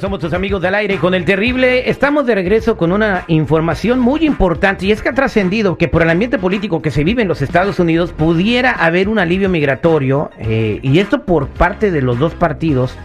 [0.00, 1.88] Somos tus amigos del aire con el terrible.
[1.88, 6.02] Estamos de regreso con una información muy importante y es que ha trascendido que por
[6.02, 10.30] el ambiente político que se vive en los Estados Unidos pudiera haber un alivio migratorio
[10.38, 12.96] eh, y esto por parte de los dos partidos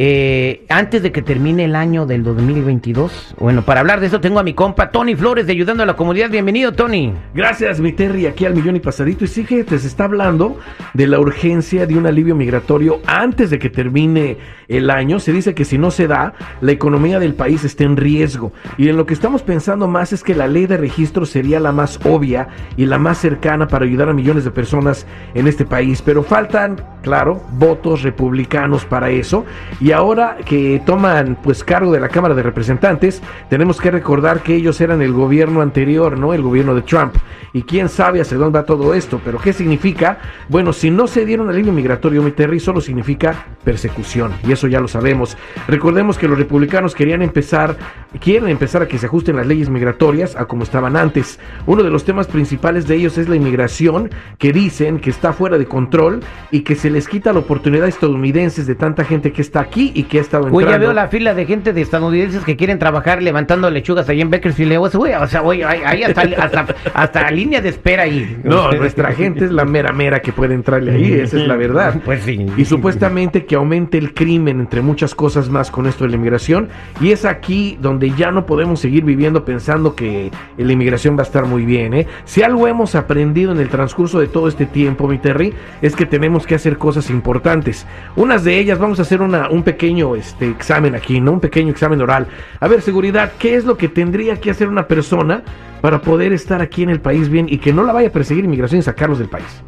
[0.00, 3.34] eh, antes de que termine el año del 2022.
[3.40, 5.96] Bueno, para hablar de eso tengo a mi compa Tony Flores de Ayudando a la
[5.96, 6.30] Comunidad.
[6.30, 7.12] Bienvenido, Tony.
[7.34, 9.24] Gracias, mi Terry, aquí al millón y pasadito.
[9.24, 10.56] Y sí, gente, se está hablando
[10.94, 14.36] de la urgencia de un alivio migratorio antes de que termine
[14.68, 15.18] el año.
[15.18, 18.52] Se dice que si no se da, la economía del país está en riesgo.
[18.76, 21.72] Y en lo que estamos pensando más es que la ley de registro sería la
[21.72, 22.46] más obvia
[22.76, 26.02] y la más cercana para ayudar a millones de personas en este país.
[26.02, 29.44] Pero faltan, claro, votos republicanos para eso.
[29.80, 34.54] Y ahora que toman pues cargo de la Cámara de Representantes, tenemos que recordar que
[34.54, 36.34] ellos eran el gobierno anterior, ¿no?
[36.34, 37.14] El gobierno de Trump.
[37.52, 40.18] Y quién sabe hacia dónde va todo esto, pero ¿qué significa?
[40.48, 44.32] Bueno, si no se dieron alivio migratorio, mi Terry, solo significa persecución.
[44.46, 45.36] Y eso ya lo sabemos.
[45.66, 47.76] Recordemos que los republicanos querían empezar,
[48.20, 51.38] quieren empezar a que se ajusten las leyes migratorias a como estaban antes.
[51.66, 55.58] Uno de los temas principales de ellos es la inmigración, que dicen que está fuera
[55.58, 59.42] de control y que se les quita la oportunidad a estadounidenses de tanta gente que
[59.42, 60.66] está aquí y que ha estado entrando.
[60.66, 64.20] Uy, ya veo la fila de gente de estadounidenses que quieren trabajar levantando lechugas ahí
[64.20, 64.78] en Bakersfield.
[64.78, 68.38] Uy, o sea, güey, ahí hasta, hasta, hasta línea de espera ahí.
[68.44, 71.96] No, nuestra gente es la mera mera que puede entrarle ahí, esa es la verdad.
[72.08, 72.46] Pues sí.
[72.56, 76.68] Y supuestamente que aumente el crimen, entre muchas cosas más, con esto de la inmigración.
[77.00, 81.24] Y es aquí donde ya no podemos seguir viviendo pensando que la inmigración va a
[81.24, 81.92] estar muy bien.
[81.92, 82.06] ¿eh?
[82.24, 85.52] Si algo hemos aprendido en el transcurso de todo este tiempo, mi Terry,
[85.82, 87.86] es que tenemos que hacer cosas importantes.
[88.16, 91.32] Unas de ellas, vamos a hacer una, un pequeño este, examen aquí, ¿no?
[91.32, 92.26] Un pequeño examen oral.
[92.60, 95.42] A ver, seguridad, ¿qué es lo que tendría que hacer una persona
[95.80, 98.44] para poder estar aquí en el país bien y que no la vaya a perseguir
[98.44, 99.62] inmigración y sacarlos del país?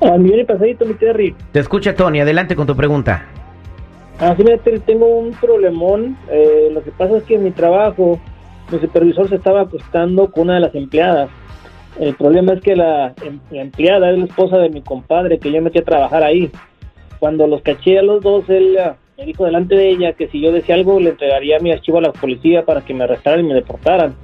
[0.02, 1.34] A millón y pasadito, mi Terry.
[1.52, 3.24] Te escucha Tony, adelante con tu pregunta.
[4.18, 6.18] Así, Terry, tengo un problemón.
[6.30, 8.20] Eh, lo que pasa es que en mi trabajo,
[8.70, 11.30] mi supervisor se estaba acostando con una de las empleadas.
[11.98, 15.50] El problema es que la, em- la empleada es la esposa de mi compadre, que
[15.50, 16.50] yo metí a trabajar ahí.
[17.24, 20.42] Cuando los caché a los dos, él ah, me dijo delante de ella que si
[20.42, 23.48] yo decía algo, le entregaría mi archivo a la policía para que me arrestaran y
[23.48, 24.14] me deportaran.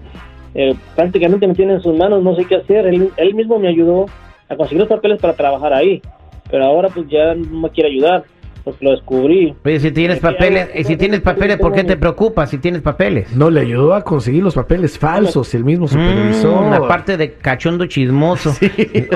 [0.55, 2.87] Eh, prácticamente me tiene en sus manos, no sé qué hacer.
[2.87, 4.05] Él, él mismo me ayudó
[4.51, 6.03] a conseguir los papeles para trabajar ahí.
[6.51, 8.25] Pero ahora pues ya no me quiere ayudar,
[8.65, 9.55] porque lo descubrí.
[9.65, 13.35] Oye, si tienes papeles, y si tienes papeles, ¿por qué te preocupas si tienes papeles?
[13.35, 16.67] No, le ayudó a conseguir los papeles falsos, el mismo supervisor.
[16.67, 18.55] Mm, aparte de cachondo chismoso.